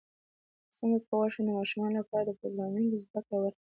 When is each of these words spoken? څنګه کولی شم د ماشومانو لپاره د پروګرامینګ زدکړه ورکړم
څنګه 0.75 0.97
کولی 1.09 1.29
شم 1.33 1.43
د 1.47 1.49
ماشومانو 1.59 1.97
لپاره 1.99 2.23
د 2.27 2.31
پروګرامینګ 2.39 2.89
زدکړه 3.03 3.37
ورکړم 3.39 3.67